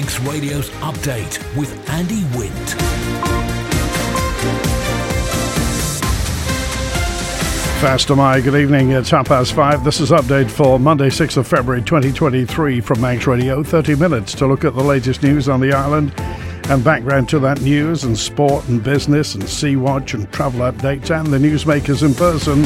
[0.00, 2.70] Manx Radio's update with Andy Wint.
[7.82, 8.40] Fast am I.
[8.40, 8.92] Good evening.
[8.92, 9.84] It's half past five.
[9.84, 13.62] This is update for Monday, 6th of February 2023 from Manx Radio.
[13.62, 16.14] 30 minutes to look at the latest news on the island
[16.70, 21.10] and background to that news and sport and business and Sea Watch and travel updates
[21.14, 22.64] and the newsmakers in person.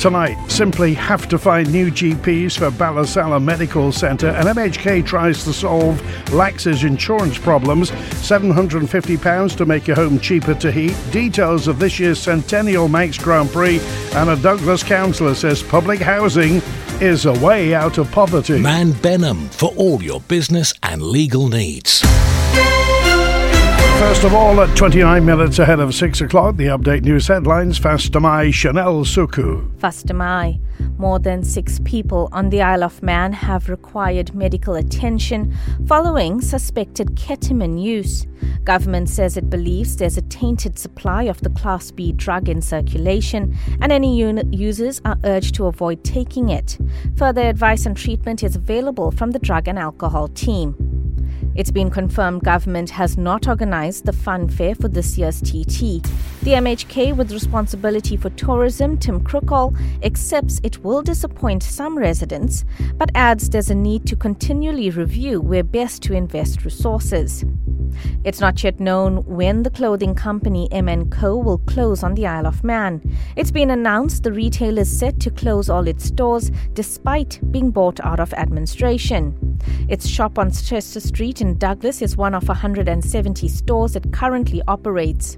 [0.00, 5.52] Tonight, simply have to find new GPs for Ballasalla Medical Centre, and MHK tries to
[5.52, 7.90] solve Laxey's insurance problems.
[7.90, 10.96] £750 to make your home cheaper to heat.
[11.10, 13.80] Details of this year's Centennial Manx Grand Prix,
[14.14, 16.62] and a Douglas councillor says public housing
[17.00, 18.60] is a way out of poverty.
[18.60, 22.04] Mann Benham for all your business and legal needs.
[24.08, 27.78] First of all, at 29 minutes ahead of 6 o'clock, the update news headlines.
[27.78, 29.70] Fastamai Chanel Suku.
[29.76, 30.58] Fastamai.
[30.98, 35.54] More than six people on the Isle of Man have required medical attention
[35.86, 38.26] following suspected ketamine use.
[38.64, 43.54] Government says it believes there's a tainted supply of the Class B drug in circulation,
[43.82, 46.78] and any users are urged to avoid taking it.
[47.16, 50.97] Further advice and treatment is available from the drug and alcohol team.
[51.54, 56.02] It's been confirmed government has not organised the fun fair for this year's TT.
[56.42, 62.64] The MHK, with responsibility for tourism, Tim Crookall, accepts it will disappoint some residents,
[62.96, 67.44] but adds there's a need to continually review where best to invest resources.
[68.24, 72.62] It's not yet known when the clothing company M&Co will close on the Isle of
[72.64, 73.00] Man.
[73.36, 78.00] It's been announced the retailer is set to close all its stores despite being bought
[78.00, 79.58] out of administration.
[79.88, 85.36] Its shop on Chester Street in Douglas is one of 170 stores it currently operates.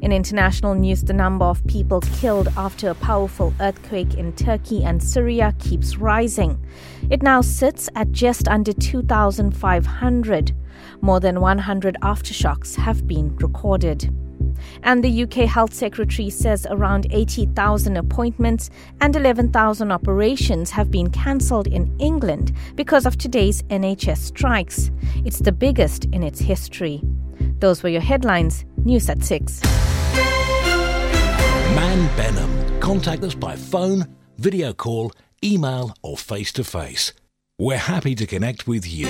[0.00, 5.02] In international news, the number of people killed after a powerful earthquake in Turkey and
[5.02, 6.64] Syria keeps rising.
[7.10, 10.52] It now sits at just under 2,500.
[11.00, 14.08] More than 100 aftershocks have been recorded.
[14.82, 18.70] And the UK Health Secretary says around 80,000 appointments
[19.00, 24.90] and 11,000 operations have been cancelled in England because of today's NHS strikes.
[25.24, 27.02] It's the biggest in its history.
[27.58, 28.64] Those were your headlines.
[28.84, 29.62] News at 6.
[31.74, 32.80] Mann Benham.
[32.80, 34.06] Contact us by phone,
[34.38, 37.12] video call, email, or face to face.
[37.58, 39.08] We're happy to connect with you.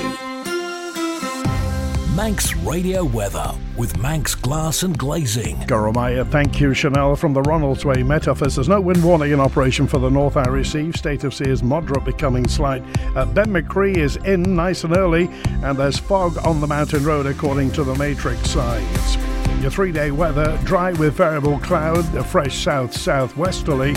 [2.16, 5.56] Manx Radio Weather with Manx Glass and Glazing.
[5.66, 7.14] Goromaya, thank you, Chanel.
[7.14, 10.70] From the Ronaldsway Met Office, there's no wind warning in operation for the North Irish
[10.72, 10.90] Sea.
[10.92, 12.82] State of sea is moderate, becoming slight.
[13.14, 15.28] Uh, Ben-my-Chree is in nice and early,
[15.62, 19.16] and there's fog on the mountain road according to the matrix signs.
[19.60, 23.92] Your three day weather dry with variable cloud, a fresh south southwesterly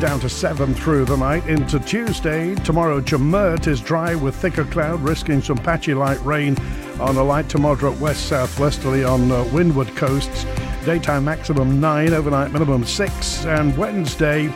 [0.00, 2.54] down to 7 through the night into Tuesday.
[2.56, 6.56] Tomorrow, Jamurt is dry with thicker cloud, risking some patchy light rain
[7.00, 10.44] on a light to moderate west southwesterly on uh, windward coasts.
[10.84, 13.44] Daytime maximum 9, overnight minimum 6.
[13.46, 14.48] And Wednesday,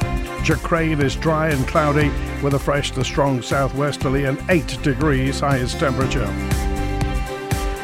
[0.45, 2.11] Jacrade is dry and cloudy
[2.43, 6.72] with a fresh to strong southwesterly and 8 degrees highest temperature.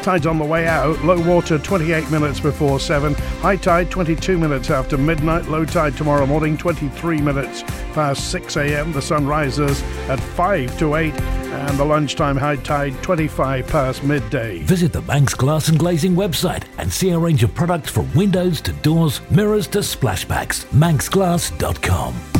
[0.01, 1.03] Tide's on the way out.
[1.03, 3.13] Low water 28 minutes before 7.
[3.13, 5.45] High tide 22 minutes after midnight.
[5.45, 8.91] Low tide tomorrow morning 23 minutes past 6 a.m.
[8.91, 11.13] The sun rises at 5 to 8.
[11.49, 14.59] And the lunchtime high tide 25 past midday.
[14.63, 18.61] Visit the Manx Glass and Glazing website and see a range of products from windows
[18.61, 20.65] to doors, mirrors to splashbacks.
[20.67, 22.38] manxglass.com.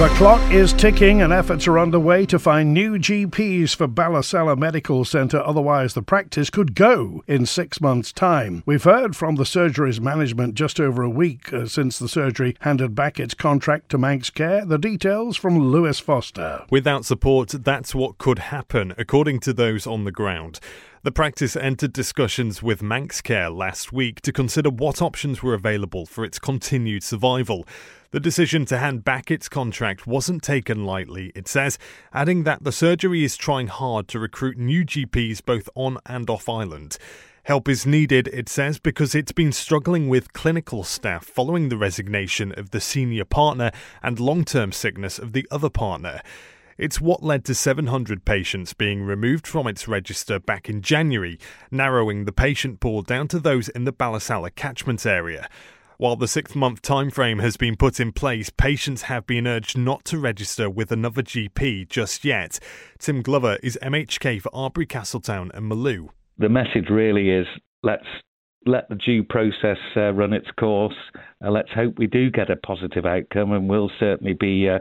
[0.00, 5.04] The clock is ticking and efforts are underway to find new GPs for Ballasalla Medical
[5.04, 8.62] Centre, otherwise, the practice could go in six months' time.
[8.64, 12.94] We've heard from the surgery's management just over a week uh, since the surgery handed
[12.94, 14.64] back its contract to Manx Care.
[14.64, 16.64] The details from Lewis Foster.
[16.70, 20.60] Without support, that's what could happen, according to those on the ground.
[21.02, 26.04] The practice entered discussions with Manx Care last week to consider what options were available
[26.04, 27.66] for its continued survival.
[28.10, 31.78] The decision to hand back its contract wasn't taken lightly, it says,
[32.12, 36.50] adding that the surgery is trying hard to recruit new GPs both on and off
[36.50, 36.98] island.
[37.44, 42.52] Help is needed, it says, because it's been struggling with clinical staff following the resignation
[42.58, 43.70] of the senior partner
[44.02, 46.20] and long term sickness of the other partner.
[46.80, 51.38] It's what led to 700 patients being removed from its register back in January,
[51.70, 55.46] narrowing the patient pool down to those in the Ballasalla catchment area.
[55.98, 60.06] While the six month timeframe has been put in place, patients have been urged not
[60.06, 62.58] to register with another GP just yet.
[62.98, 66.08] Tim Glover is MHK for Arbory Castletown and Malew.
[66.38, 67.46] The message really is
[67.82, 68.06] let's
[68.64, 70.96] let the due process uh, run its course.
[71.42, 74.78] Uh, let's hope we do get a positive outcome, and we'll certainly be uh,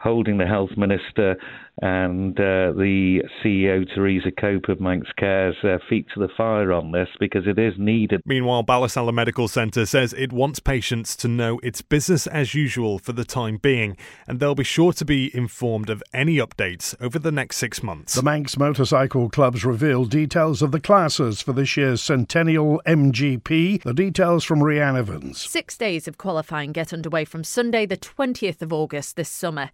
[0.00, 1.36] holding the health minister
[1.82, 6.92] and uh, the CEO Teresa Cope of Manx Care's uh, feet to the fire on
[6.92, 8.22] this because it is needed.
[8.24, 13.12] Meanwhile, Ballasalla Medical Centre says it wants patients to know it's business as usual for
[13.12, 17.32] the time being, and they'll be sure to be informed of any updates over the
[17.32, 18.14] next six months.
[18.14, 23.82] The Manx Motorcycle Clubs revealed details of the classes for this year's Centennial MGP.
[23.82, 25.42] The details from Rhiannon Evans.
[25.42, 29.70] Six days of qualifying get underway from Sunday, the 20th of August this summer.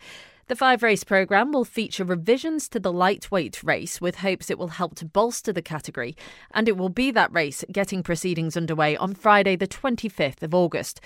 [0.47, 4.69] The five race programme will feature revisions to the lightweight race with hopes it will
[4.69, 6.17] help to bolster the category,
[6.53, 11.01] and it will be that race getting proceedings underway on Friday, the 25th of August.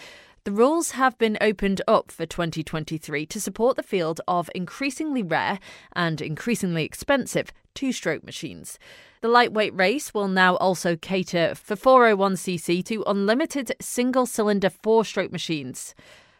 [0.45, 5.59] The rules have been opened up for 2023 to support the field of increasingly rare
[5.95, 8.81] and increasingly expensive two stroke machines.
[9.21, 15.31] The lightweight race will now also cater for 401cc to unlimited single cylinder four stroke
[15.31, 15.95] machines.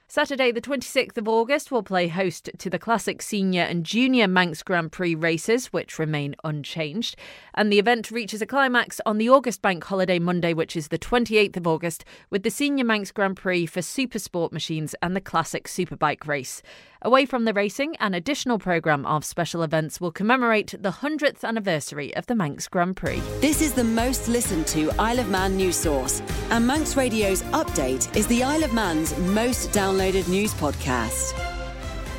[0.09, 4.63] Saturday, the 26th of August, will play host to the classic senior and junior Manx
[4.63, 7.17] Grand Prix races, which remain unchanged.
[7.55, 10.99] And the event reaches a climax on the August Bank Holiday Monday, which is the
[10.99, 15.21] 28th of August, with the senior Manx Grand Prix for super sport machines and the
[15.21, 16.63] classic superbike race.
[17.07, 22.13] Away from the racing, an additional programme of special events will commemorate the 100th anniversary
[22.17, 23.21] of the Manx Grand Prix.
[23.39, 26.21] This is the most listened to Isle of Man news source,
[26.51, 31.46] and Manx Radio's update is the Isle of Man's most downloaded news podcast.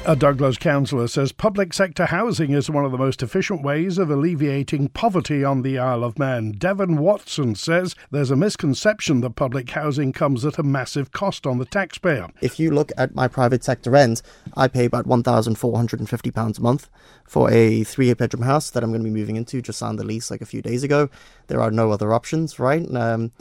[0.07, 4.09] A Douglas councillor says public sector housing is one of the most efficient ways of
[4.09, 6.53] alleviating poverty on the Isle of Man.
[6.53, 11.57] Devon Watson says there's a misconception that public housing comes at a massive cost on
[11.57, 12.29] the taxpayer.
[12.39, 14.21] If you look at my private sector rent,
[14.55, 16.89] I pay about £1,450 a month
[17.25, 19.61] for a three bedroom house that I'm going to be moving into.
[19.61, 21.09] Just signed the lease like a few days ago.
[21.47, 22.89] There are no other options, right?
[22.95, 23.33] Um,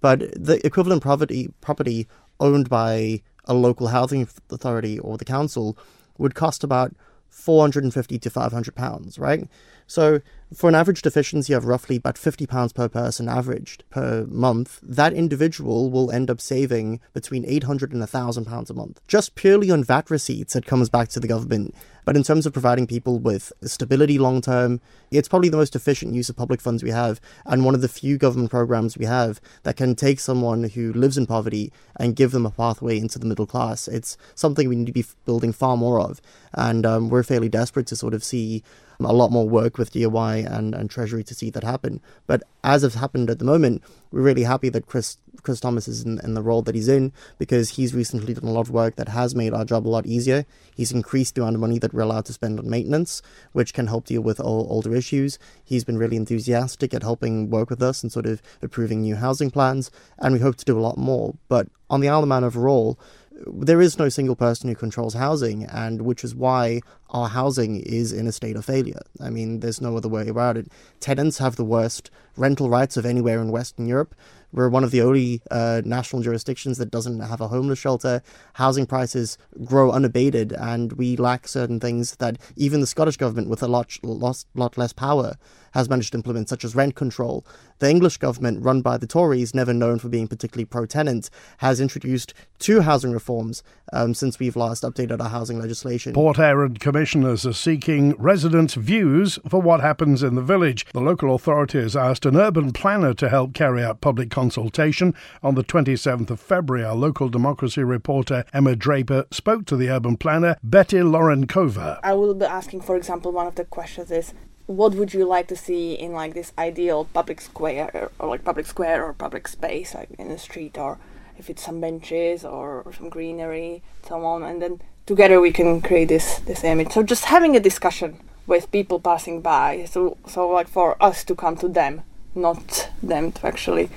[0.00, 2.06] but the equivalent property property
[2.38, 5.76] owned by a local housing authority or the council
[6.18, 6.94] would cost about
[7.28, 9.48] 450 to 500 pounds, right?
[9.86, 10.20] So
[10.54, 15.12] for an average deficiency of roughly about 50 pounds per person averaged per month, that
[15.12, 19.84] individual will end up saving between 800 and 1000 pounds a month just purely on
[19.84, 21.74] VAT receipts that comes back to the government.
[22.04, 24.80] But in terms of providing people with stability long term,
[25.10, 27.88] it's probably the most efficient use of public funds we have and one of the
[27.88, 32.32] few government programs we have that can take someone who lives in poverty and give
[32.32, 33.86] them a pathway into the middle class.
[33.86, 36.20] It's something we need to be building far more of.
[36.52, 38.64] And um, we're fairly desperate to sort of see
[39.04, 42.00] a lot more work with DOI and, and Treasury to see that happen.
[42.26, 46.02] But as has happened at the moment, we're really happy that Chris Chris Thomas is
[46.02, 48.96] in, in the role that he's in because he's recently done a lot of work
[48.96, 50.46] that has made our job a lot easier.
[50.74, 53.22] He's increased the amount of money that we're allowed to spend on maintenance,
[53.52, 55.38] which can help deal with all older issues.
[55.64, 59.50] He's been really enthusiastic at helping work with us and sort of approving new housing
[59.50, 61.34] plans, and we hope to do a lot more.
[61.48, 62.98] But on the Isle of Man overall,
[63.46, 66.80] there is no single person who controls housing, and which is why
[67.10, 69.00] our housing is in a state of failure.
[69.20, 70.68] I mean, there's no other way about it.
[71.00, 74.14] Tenants have the worst rental rights of anywhere in Western Europe.
[74.52, 78.22] We're one of the only uh, national jurisdictions that doesn't have a homeless shelter.
[78.54, 83.62] Housing prices grow unabated, and we lack certain things that even the Scottish government, with
[83.62, 85.36] a lot, lot, lot less power,
[85.72, 87.44] has managed to implement, such as rent control.
[87.78, 91.80] The English government, run by the Tories, never known for being particularly pro tenant, has
[91.80, 96.12] introduced two housing reforms um, since we've last updated our housing legislation.
[96.12, 100.86] Port Erin commissioners are seeking residents' views for what happens in the village.
[100.92, 105.64] The local authorities asked an urban planner to help carry out public consultation on the
[105.64, 106.84] 27th of February.
[106.84, 111.98] Our local democracy reporter Emma Draper spoke to the urban planner Betty Lorenkova.
[112.02, 114.32] I will be asking, for example, one of the questions is
[114.66, 118.66] what would you like to see in like this ideal public square or like public
[118.66, 120.98] square or public space like in the street or
[121.38, 125.80] if it's some benches or, or some greenery so on and then together we can
[125.80, 126.92] create this this image.
[126.92, 131.34] So just having a discussion with people passing by so so like for us to
[131.34, 132.02] come to them
[132.34, 133.90] not them to actually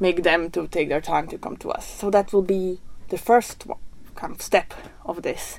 [0.00, 1.86] make them to take their time to come to us.
[1.86, 3.78] So that will be the first one,
[4.14, 4.72] kind of step
[5.04, 5.58] of this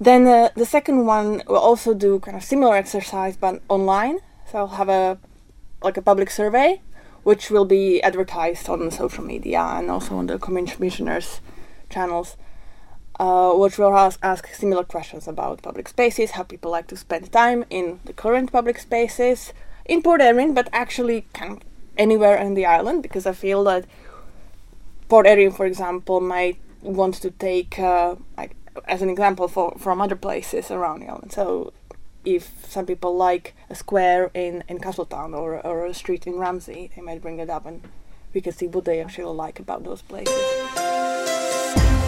[0.00, 4.18] then uh, the second one will also do kind of similar exercise but online.
[4.50, 5.18] So I'll have a
[5.82, 6.80] like a public survey,
[7.22, 11.40] which will be advertised on social media and also on the commissioners'
[11.90, 12.36] channels,
[13.20, 17.30] uh, which will ask, ask similar questions about public spaces, how people like to spend
[17.30, 19.52] time in the current public spaces
[19.84, 21.62] in Port Erin, but actually kind of
[21.98, 23.84] anywhere in the island, because I feel that
[25.08, 30.00] Port Erin, for example, might want to take uh, like as an example for from
[30.00, 31.30] other places around the.
[31.30, 31.72] So
[32.24, 36.90] if some people like a square in, in Castletown or, or a street in Ramsey,
[36.94, 37.82] they might bring it up and
[38.32, 40.34] we can see what they actually like about those places.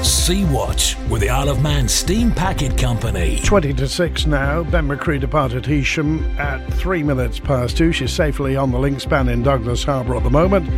[0.07, 3.41] Sea Watch with the Isle of Man Steam Packet Company.
[3.45, 4.63] 20 to 6 now.
[4.65, 7.93] Ben-my-Chree departed Heysham at 3 minutes past 2.
[7.93, 10.69] She's safely on the link span in Douglas Harbour at the moment.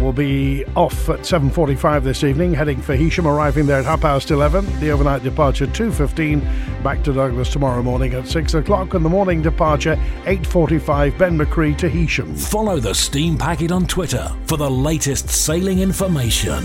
[0.00, 4.30] Will be off at 7.45 this evening, heading for Heysham, arriving there at half past
[4.30, 4.80] 11.
[4.80, 9.42] The overnight departure 2.15, back to Douglas tomorrow morning at 6 o'clock, and the morning
[9.42, 12.38] departure 8.45, Ben-my-Chree to Heysham.
[12.38, 16.64] Follow the Steam Packet on Twitter for the latest sailing information.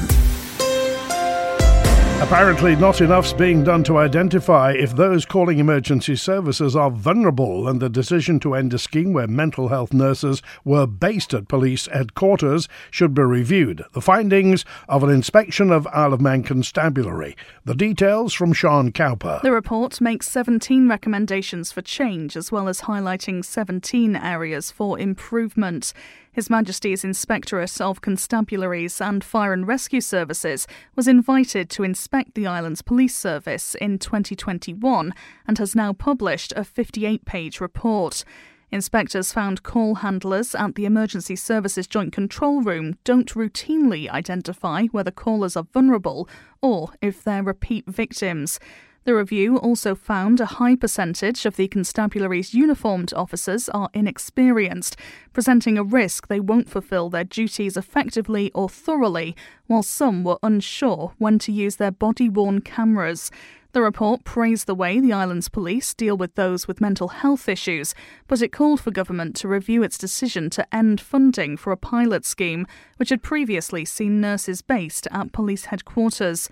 [2.21, 7.81] Apparently, not enough's being done to identify if those calling emergency services are vulnerable, and
[7.81, 12.69] the decision to end a scheme where mental health nurses were based at police headquarters
[12.89, 13.83] should be reviewed.
[13.91, 17.35] The findings of an inspection of Isle of Man Constabulary.
[17.65, 19.41] The details from Sean Cowper.
[19.43, 25.93] The report makes 17 recommendations for change, as well as highlighting 17 areas for improvement.
[26.35, 32.45] His Majesty's Inspectorate of Constabularies and Fire and Rescue Services was invited to inspect the
[32.45, 35.13] island's police service in 2021
[35.47, 38.25] and has now published a 58 page report.
[38.69, 45.11] Inspectors found call handlers at the Emergency Services Joint Control Room don't routinely identify whether
[45.11, 46.27] callers are vulnerable
[46.61, 48.59] or if they're repeat victims.
[49.05, 54.97] The review also found a high percentage of the constabulary's uniformed officers are inexperienced,
[55.31, 59.35] presenting a risk they won't fulfil their duties effectively or thoroughly,
[59.67, 63.29] while some were unsure when to use their body worn cameras.
[63.73, 67.93] The report praised the way the island's police deal with those with mental health issues,
[68.27, 72.25] but it called for government to review its decision to end funding for a pilot
[72.25, 72.65] scheme,
[72.97, 76.49] which had previously seen nurses based at police headquarters.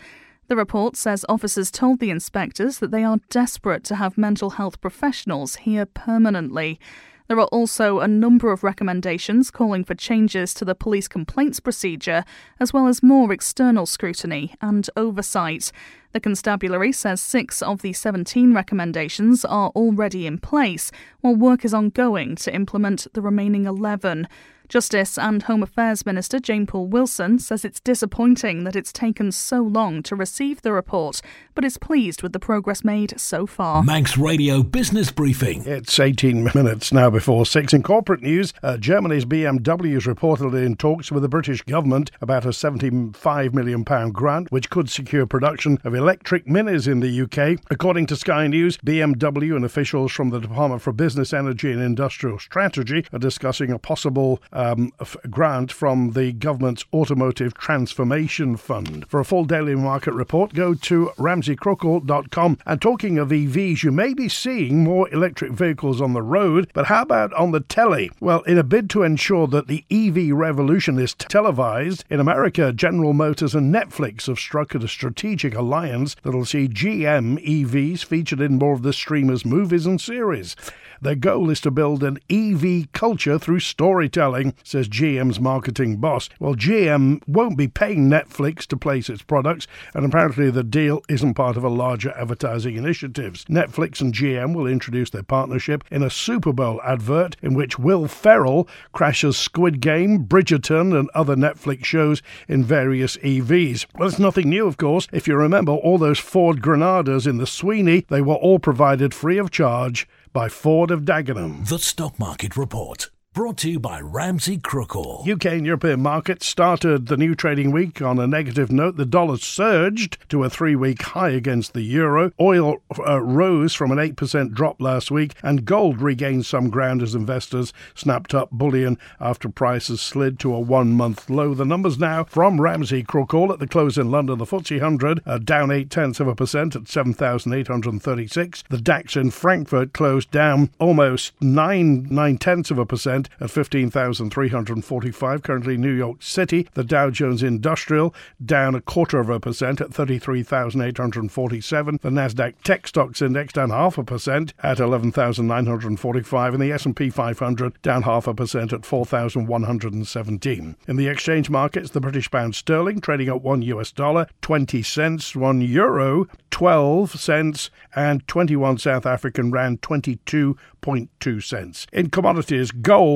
[0.53, 4.81] The report says officers told the inspectors that they are desperate to have mental health
[4.81, 6.79] professionals here permanently.
[7.27, 12.23] There are also a number of recommendations calling for changes to the police complaints procedure,
[12.59, 15.71] as well as more external scrutiny and oversight.
[16.11, 20.91] The constabulary says six of the 17 recommendations are already in place,
[21.21, 24.27] while work is ongoing to implement the remaining 11.
[24.69, 30.01] Justice and Home Affairs Minister Jane Poole-Wilson says it's disappointing that it's taken so long
[30.03, 31.21] to receive the report,
[31.53, 33.83] but is pleased with the progress made so far.
[33.83, 35.63] Manx Radio Business Briefing.
[35.65, 37.73] It's 18 minutes now before 6.
[37.73, 42.45] In corporate news, uh, Germany's BMW is reportedly in talks with the British government about
[42.45, 47.59] a £75 million grant which could secure production of electric minis in the UK.
[47.69, 52.39] According to Sky News, BMW and officials from the Department for Business, Energy and Industrial
[52.39, 54.91] Strategy are discussing a possible um,
[55.29, 59.05] grant from the government's Automotive Transformation Fund.
[59.09, 62.57] For a full daily market report, go to ramseycrookall.com.
[62.65, 66.85] And talking of EVs, you may be seeing more electric vehicles on the road, but
[66.85, 68.11] how about on the telly?
[68.19, 73.13] Well, in a bid to ensure that the EV revolution is televised, in America, General
[73.13, 78.73] Motors and Netflix have struck a strategic alliance that'll see GM EVs featured in more
[78.73, 80.55] of the streamers' movies and series.
[81.03, 86.29] Their goal is to build an EV culture through storytelling, says GM's marketing boss.
[86.39, 91.33] Well, GM won't be paying Netflix to place its products, and apparently the deal isn't
[91.33, 93.33] part of a larger advertising initiative.
[93.49, 98.07] Netflix and GM will introduce their partnership in a Super Bowl advert in which Will
[98.07, 103.87] Ferrell crashes Squid Game, Bridgerton, and other Netflix shows in various EVs.
[103.97, 105.09] Well, it's nothing new, of course.
[105.11, 109.37] If you remember all those Ford Granadas in the Sweeney, they were all provided free
[109.37, 111.67] of charge by Ford of Dagenham.
[111.69, 113.09] The Stock Market Report.
[113.33, 115.27] Brought to you by Ramsey Crookall.
[115.27, 118.95] UK and European markets started the new trading week on a negative note.
[118.95, 122.31] The dollar surged to a three week high against the euro.
[122.39, 127.15] Oil uh, rose from an 8% drop last week, and gold regained some ground as
[127.15, 131.55] investors snapped up bullion after prices slid to a one month low.
[131.55, 134.37] The numbers now from Ramsey Crookall at the close in London.
[134.37, 138.63] The FTSE 100 uh, down 8 tenths of a percent at 7,836.
[138.69, 145.43] The DAX in Frankfurt closed down almost 9, 9 tenths of a percent at 15,345.
[145.43, 148.13] Currently, New York City, the Dow Jones Industrial
[148.43, 151.99] down a quarter of a percent at 33,847.
[152.01, 157.81] The Nasdaq Tech Stocks Index down half a percent at 11,945, and the S&P 500
[157.81, 160.75] down half a percent at 4,117.
[160.87, 165.35] In the exchange markets, the British pound sterling trading at one US dollar 20 cents,
[165.35, 171.87] one euro 12 cents, and 21 South African rand 22.2 cents.
[171.91, 173.12] In commodities, gold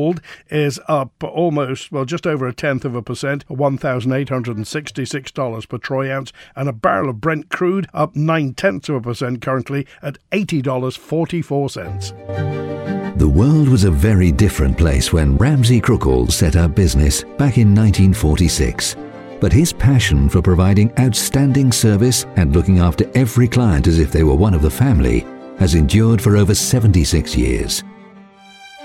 [0.50, 6.32] is up almost, well, just over a tenth of a percent, $1,866 per troy ounce,
[6.56, 13.18] and a barrel of Brent crude up nine tenths of a percent currently at $80.44.
[13.18, 17.74] The world was a very different place when Ramsey Crookall set up business back in
[17.74, 18.96] 1946.
[19.39, 24.24] but his passion for providing outstanding service and looking after every client as if they
[24.24, 25.25] were one of the family
[25.60, 27.84] has endured for over 76 years.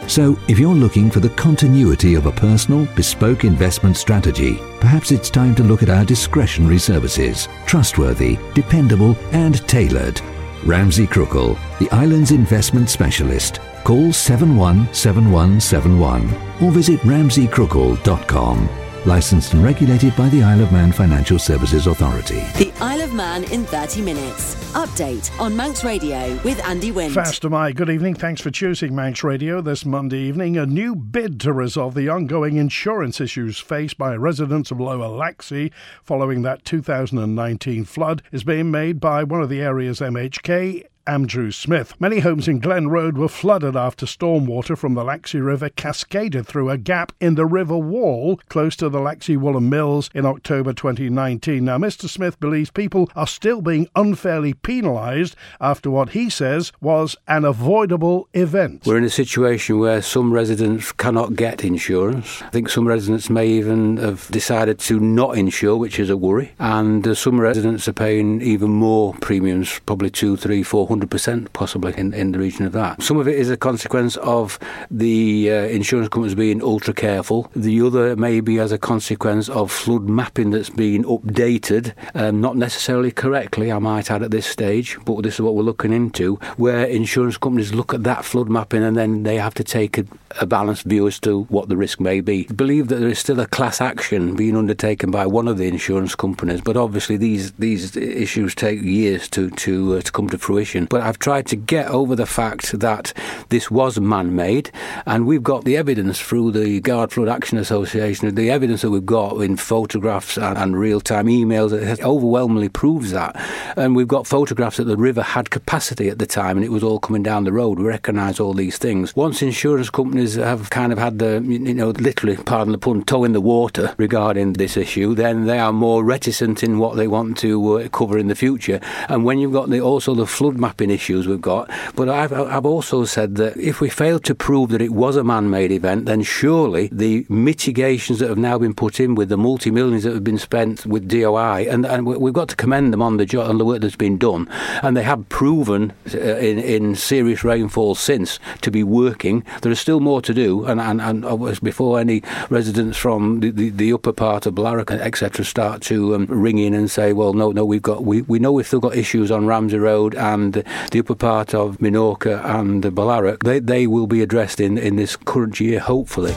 [0.06, 5.30] So, if you're looking for the continuity of a personal, bespoke investment strategy, perhaps it's
[5.30, 7.48] time to look at our discretionary services.
[7.66, 10.20] Trustworthy, dependable, and tailored.
[10.64, 13.60] Ramsey Crookall, the island's investment specialist.
[13.84, 16.22] Call 717171
[16.62, 22.40] or visit ramseycrookall.com licensed and regulated by the Isle of Man Financial Services Authority.
[22.56, 24.54] The Isle of Man in 30 minutes.
[24.72, 27.12] Update on Manx Radio with Andy Wint.
[27.12, 28.14] Faster my good evening.
[28.14, 30.56] Thanks for choosing Manx Radio this Monday evening.
[30.56, 35.72] A new bid to resolve the ongoing insurance issues faced by residents of Lower Laxey
[36.02, 41.94] following that 2019 flood is being made by one of the area's MHK Andrew Smith.
[42.00, 46.70] Many homes in Glen Road were flooded after stormwater from the Laxey River cascaded through
[46.70, 51.64] a gap in the river wall close to the Laxey Woolen Mills in October 2019.
[51.64, 52.08] Now, Mr.
[52.08, 58.28] Smith believes people are still being unfairly penalised after what he says was an avoidable
[58.34, 58.82] event.
[58.86, 62.42] We're in a situation where some residents cannot get insurance.
[62.42, 66.52] I think some residents may even have decided to not insure, which is a worry.
[66.58, 71.94] And uh, some residents are paying even more premiums, probably two, three, four 100% possibly
[71.96, 73.02] in, in the region of that.
[73.02, 74.58] Some of it is a consequence of
[74.90, 77.50] the uh, insurance companies being ultra careful.
[77.54, 82.56] The other may be as a consequence of flood mapping that's been updated, um, not
[82.56, 86.36] necessarily correctly, I might add at this stage, but this is what we're looking into,
[86.56, 90.04] where insurance companies look at that flood mapping and then they have to take a,
[90.40, 92.46] a balanced view as to what the risk may be.
[92.50, 95.68] I believe that there is still a class action being undertaken by one of the
[95.68, 100.38] insurance companies, but obviously these these issues take years to to, uh, to come to
[100.38, 100.81] fruition.
[100.86, 103.12] But I've tried to get over the fact that
[103.48, 104.70] this was man made,
[105.06, 109.04] and we've got the evidence through the Garff Flood Action Association, the evidence that we've
[109.04, 113.36] got in photographs and, and real time emails that overwhelmingly proves that.
[113.76, 116.82] And we've got photographs that the river had capacity at the time and it was
[116.82, 117.78] all coming down the road.
[117.78, 119.14] We recognise all these things.
[119.14, 123.24] Once insurance companies have kind of had the, you know, literally, pardon the pun, toe
[123.24, 127.36] in the water regarding this issue, then they are more reticent in what they want
[127.38, 128.80] to uh, cover in the future.
[129.08, 131.68] And when you've got the, also the flood map mapping issues we've got.
[131.94, 135.24] But I've, I've also said that if we fail to prove that it was a
[135.24, 139.36] man made event, then surely the mitigations that have now been put in with the
[139.36, 143.02] multi millions that have been spent with DOI, and, and we've got to commend them
[143.02, 144.48] on the, jo- on the work that's been done.
[144.82, 149.44] And they have proven uh, in, in serious rainfall since to be working.
[149.60, 153.68] There is still more to do, and, and, and before any residents from the, the,
[153.68, 157.52] the upper part of Ballarat, etc., start to um, ring in and say, well, no,
[157.52, 161.00] no, we've got, we, we know we've still got issues on Ramsey Road and the
[161.00, 165.60] upper part of Minorca and Ballarat, they, they will be addressed in, in this current
[165.60, 166.34] year, hopefully.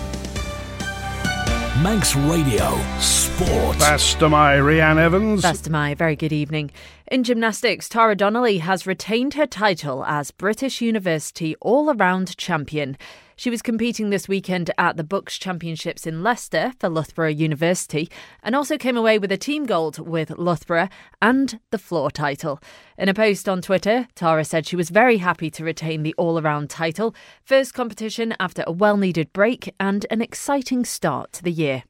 [1.81, 3.77] Manx Radio Sport.
[3.77, 5.43] Bastamai, Rhiann Evans.
[5.43, 6.71] Bastamai, very good evening.
[7.07, 12.97] In gymnastics, Tara Donnelly has retained her title as British University All Around Champion.
[13.37, 18.09] She was competing this weekend at the BUCS Championships in Leicester for Loughborough University
[18.41, 20.87] and also came away with a team gold with Loughborough
[21.21, 22.61] and the floor title.
[22.97, 26.39] In a post on Twitter, Tara said she was very happy to retain the all
[26.39, 31.51] around title, first competition after a well needed break and an exciting start to the
[31.51, 31.83] year.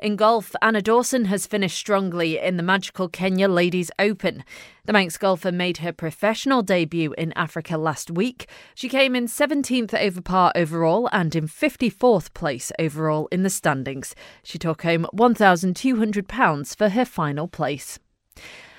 [0.00, 4.44] In golf, Anna Dawson has finished strongly in the magical Kenya Ladies Open.
[4.86, 8.48] The Manx golfer made her professional debut in Africa last week.
[8.74, 14.14] She came in 17th over par overall and in 54th place overall in the standings.
[14.42, 17.98] She took home £1,200 for her final place.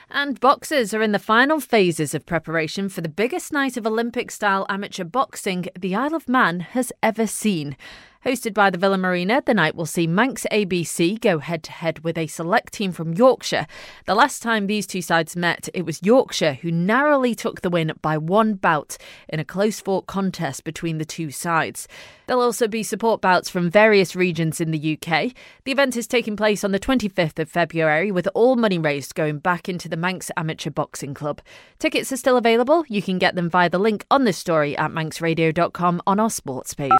[0.10, 4.32] And boxers are in the final phases of preparation for the biggest night of Olympic
[4.32, 7.78] style amateur boxing the Isle of Man has ever seen.
[8.26, 12.04] Hosted by the Villa Marina, the night will see Manx ABC go head to head
[12.04, 13.66] with a select team from Yorkshire.
[14.06, 17.94] The last time these two sides met, it was Yorkshire who narrowly took the win
[18.04, 18.96] by one bout
[19.28, 21.88] in a close fought contest between the two sides.
[22.28, 25.34] There'll also be support bouts from various regions in the UK.
[25.64, 29.40] The event is taking place on the 25th of February with all money raised going
[29.40, 31.42] back into the Manx Amateur Boxing Club.
[31.80, 32.86] Tickets are still available.
[32.88, 36.76] You can get them via the link on this story at manxradio.com on our sports
[36.76, 36.92] page.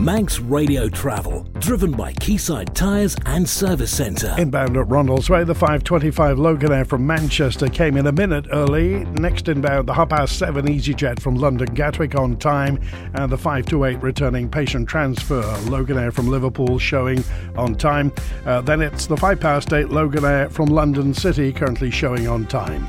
[0.00, 4.34] Manx Radio Travel, driven by Quayside Tyres and Service Centre.
[4.38, 9.04] Inbound at Ronaldsway, the 525 Loganair from Manchester came in a minute early.
[9.04, 12.80] Next inbound, the half past seven EasyJet from London Gatwick on time,
[13.12, 17.22] and the 528 returning patient transfer Loganair from Liverpool showing
[17.54, 18.10] on time.
[18.46, 22.88] Uh, then it's the 5 past eight Loganair from London City currently showing on time.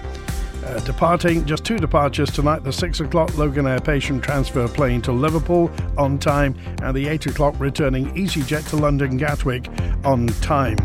[0.63, 2.63] Uh, departing, just two departures tonight.
[2.63, 7.56] The 6 o'clock Loganair patient transfer plane to Liverpool on time, and the 8 o'clock
[7.60, 9.67] returning EasyJet to London Gatwick
[10.04, 10.78] on time.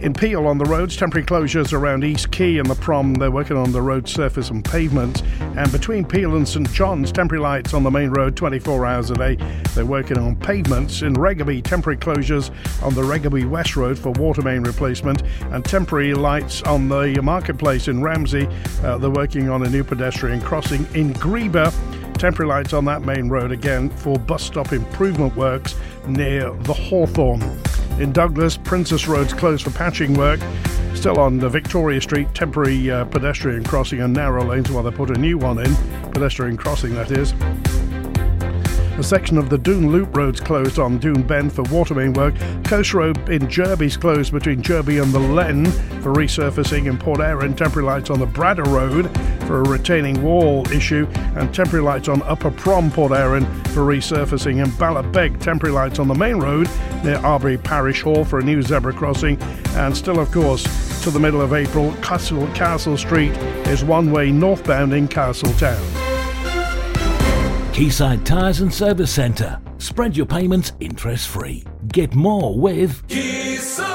[0.00, 3.14] In Peel on the roads, temporary closures around East Quay and the prom.
[3.14, 5.24] They're working on the road surface and pavement.
[5.40, 9.14] And between Peel and St John's, temporary lights on the main road 24 hours a
[9.14, 9.36] day.
[9.74, 11.02] They're working on pavements.
[11.02, 15.24] In Regaby, temporary closures on the Regaby West Road for water main replacement.
[15.50, 18.46] And temporary lights on the marketplace in Ramsey.
[18.84, 20.86] Uh, they're working on a new pedestrian crossing.
[20.94, 21.74] In Greeba,
[22.18, 25.74] temporary lights on that main road again for bus stop improvement works
[26.06, 27.67] near the Hawthorn.
[27.98, 30.38] In Douglas, Princess Road's closed for patching work.
[30.94, 35.10] Still on the Victoria Street, temporary uh, pedestrian crossing and narrow lanes while they put
[35.10, 35.74] a new one in.
[36.12, 37.34] Pedestrian crossing, that is.
[38.98, 42.34] A section of the Dhoon Loop Road's closed on Dhoon Bend for water main work.
[42.64, 45.70] Coast Road in Jurby's closed between Jurby and the Lhen
[46.02, 46.86] for resurfacing.
[46.86, 49.08] In Port Erin, temporary lights on the Bradda Road
[49.46, 51.06] for a retaining wall issue.
[51.36, 54.60] And temporary lights on Upper Prom, Port Erin for resurfacing.
[54.64, 56.68] And Ballabeg, temporary lights on the main road
[57.04, 59.40] near Arbory Parish Hall for a new zebra crossing.
[59.76, 60.64] And still, of course,
[61.04, 63.30] to the middle of April, Castle, Castle Street
[63.68, 66.07] is one way northbound in Castletown.
[67.78, 69.60] Quayside Tyres and Service Centre.
[69.78, 71.62] Spread your payments interest free.
[71.86, 73.88] Get more with Quayside.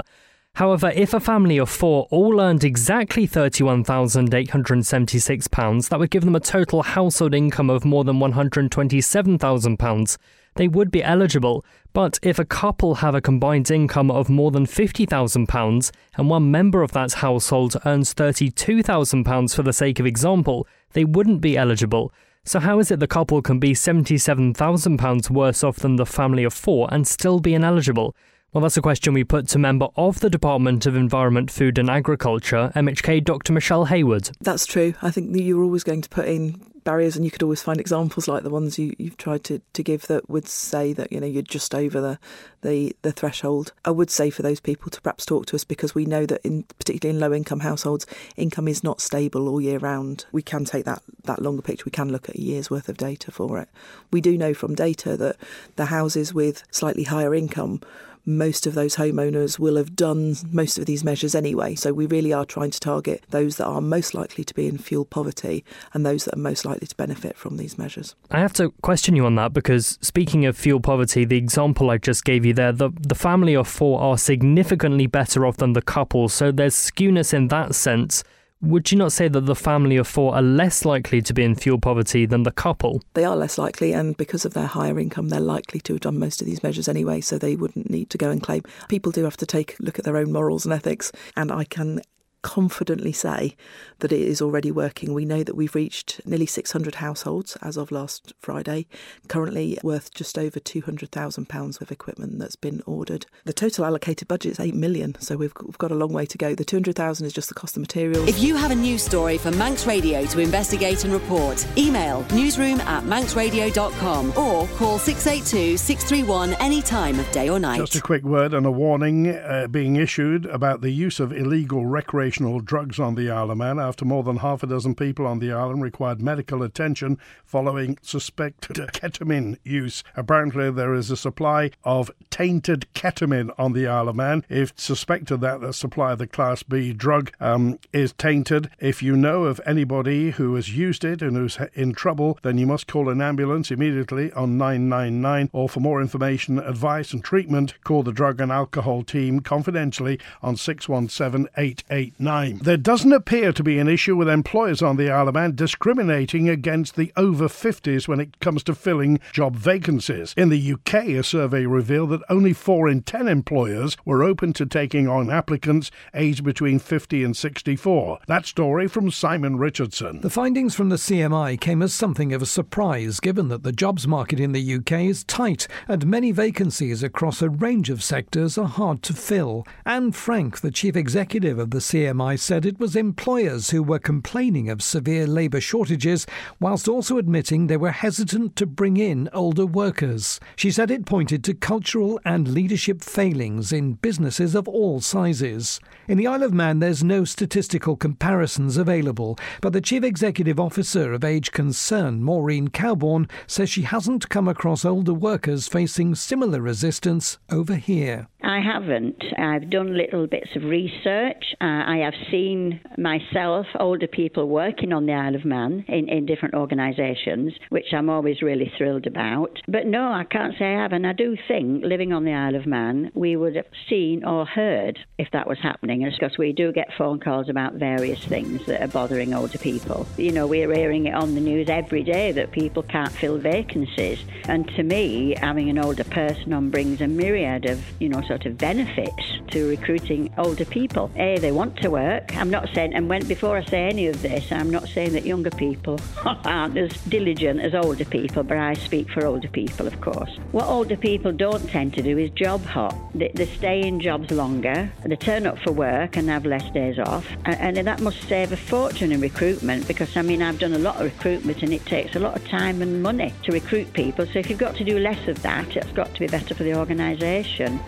[0.54, 6.40] However, if a family of four all earned exactly £31,876, that would give them a
[6.40, 10.18] total household income of more than £127,000.
[10.56, 14.66] They would be eligible, but if a couple have a combined income of more than
[14.66, 21.04] £50,000 and one member of that household earns £32,000 for the sake of example, they
[21.04, 22.12] wouldn't be eligible.
[22.44, 26.52] So, how is it the couple can be £77,000 worse off than the family of
[26.52, 28.16] four and still be ineligible?
[28.52, 31.88] Well, that's a question we put to member of the Department of Environment, Food and
[31.88, 33.52] Agriculture, MHK Dr.
[33.52, 34.32] Michelle Haywood.
[34.40, 34.94] That's true.
[35.02, 37.78] I think that you're always going to put in barriers and you could always find
[37.78, 41.20] examples like the ones you, you've tried to, to give that would say that you
[41.20, 42.18] know you're just over the,
[42.62, 45.94] the the threshold i would say for those people to perhaps talk to us because
[45.94, 49.78] we know that in particularly in low income households income is not stable all year
[49.78, 52.88] round we can take that that longer picture we can look at a year's worth
[52.88, 53.68] of data for it
[54.10, 55.36] we do know from data that
[55.76, 57.80] the houses with slightly higher income
[58.24, 61.74] most of those homeowners will have done most of these measures anyway.
[61.74, 64.78] So we really are trying to target those that are most likely to be in
[64.78, 68.14] fuel poverty and those that are most likely to benefit from these measures.
[68.30, 71.98] I have to question you on that because speaking of fuel poverty, the example I
[71.98, 75.82] just gave you there, the, the family of four are significantly better off than the
[75.82, 76.28] couple.
[76.28, 78.22] So there's skewness in that sense.
[78.62, 81.54] Would you not say that the family of four are less likely to be in
[81.54, 83.02] fuel poverty than the couple?
[83.14, 86.18] They are less likely, and because of their higher income, they're likely to have done
[86.18, 88.62] most of these measures anyway, so they wouldn't need to go and claim.
[88.88, 91.64] People do have to take a look at their own morals and ethics, and I
[91.64, 92.02] can
[92.42, 93.56] confidently say
[94.00, 95.12] that it is already working.
[95.12, 98.86] We know that we've reached nearly 600 households as of last Friday,
[99.28, 103.26] currently worth just over £200,000 of equipment that's been ordered.
[103.44, 106.38] The total allocated budget is 8 million, so we've, we've got a long way to
[106.38, 106.54] go.
[106.54, 108.28] The 200,000 is just the cost of materials.
[108.28, 112.80] If you have a news story for Manx Radio to investigate and report, email newsroom
[112.82, 117.78] at manxradio.com or call 682 631 any time of day or night.
[117.78, 121.86] Just a quick word and a warning uh, being issued about the use of illegal
[121.86, 125.40] recreational drugs on the Isle of Man after more than half a dozen people on
[125.40, 130.04] the island required medical attention following suspected ketamine use.
[130.16, 134.44] Apparently, there is a supply of tainted ketamine on the Isle of Man.
[134.48, 139.16] If suspected that the supply of the Class B drug um, is tainted, if you
[139.16, 143.08] know of anybody who has used it and who's in trouble, then you must call
[143.08, 148.40] an ambulance immediately on 999 or for more information, advice, and treatment, call the drug
[148.40, 152.19] and alcohol team confidentially on 617 889.
[152.20, 152.58] Nine.
[152.62, 156.50] There doesn't appear to be an issue with employers on the Isle of Man discriminating
[156.50, 160.34] against the over 50s when it comes to filling job vacancies.
[160.36, 164.66] In the UK, a survey revealed that only 4 in 10 employers were open to
[164.66, 168.18] taking on applicants aged between 50 and 64.
[168.26, 170.20] That story from Simon Richardson.
[170.20, 174.06] The findings from the CMI came as something of a surprise given that the jobs
[174.06, 178.68] market in the UK is tight and many vacancies across a range of sectors are
[178.68, 179.66] hard to fill.
[179.86, 184.68] Ann Francke, the chief executive of the CMI, said it was employers who were complaining
[184.68, 186.26] of severe labour shortages,
[186.58, 190.40] whilst also admitting they were hesitant to bring in older workers.
[190.56, 195.80] She said it pointed to cultural and leadership failings in businesses of all sizes.
[196.08, 201.12] In the Isle of Man, there's no statistical comparisons available, but the chief executive officer
[201.12, 207.38] of Age Concern, Maureen Cowborn, says she hasn't come across older workers facing similar resistance
[207.50, 208.26] over here.
[208.50, 209.22] I haven't.
[209.38, 211.54] I've done little bits of research.
[211.60, 216.26] Uh, I have seen myself, older people working on the Isle of Man in, in
[216.26, 219.60] different organisations, which I'm always really thrilled about.
[219.68, 220.92] But no, I can't say I have.
[220.92, 224.44] And I do think living on the Isle of Man, we would have seen or
[224.44, 226.02] heard if that was happening.
[226.02, 230.08] And Because we do get phone calls about various things that are bothering older people.
[230.16, 234.24] You know, we're hearing it on the news every day that people can't fill vacancies.
[234.46, 238.39] And to me, having an older person on brings a myriad of, you know, sort
[238.46, 241.10] of benefits to recruiting older people.
[241.16, 242.36] A, they want to work.
[242.36, 245.24] I'm not saying, and when before I say any of this, I'm not saying that
[245.24, 250.00] younger people aren't as diligent as older people, but I speak for older people, of
[250.00, 250.38] course.
[250.52, 252.94] What older people don't tend to do is job hop.
[253.14, 256.98] They, they stay in jobs longer, they turn up for work and have less days
[256.98, 260.72] off, and, and that must save a fortune in recruitment because I mean, I've done
[260.72, 263.92] a lot of recruitment and it takes a lot of time and money to recruit
[263.92, 264.26] people.
[264.26, 266.62] So if you've got to do less of that, it's got to be better for
[266.62, 267.80] the organisation.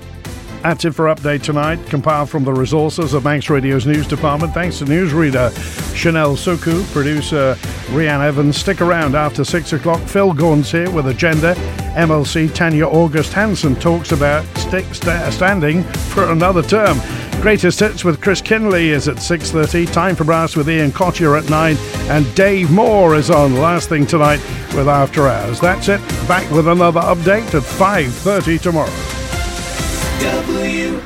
[0.63, 4.55] That's it for Update Tonight, compiled from the resources of Manx Radio's news department.
[4.55, 5.51] Thanks to newsreader
[5.93, 7.57] Chanel Suku, producer
[7.89, 8.57] Rianne Evans.
[8.57, 10.01] Stick around after 6 o'clock.
[10.03, 11.55] Phil Gordon's here with Agenda.
[11.97, 14.87] MLC Tanya August Hanson talks about st-
[15.33, 16.97] standing for another term.
[17.41, 19.93] Greatest Hits with Chris Kinley is at 6.30.
[19.93, 21.77] Time for Brass with Ian Cottier at 9.
[22.09, 24.41] And Dave Moore is on last thing tonight
[24.77, 25.59] with After Hours.
[25.59, 26.01] That's it.
[26.29, 29.22] Back with another update at 5.30 tomorrow.
[30.23, 31.03] W-I-N-T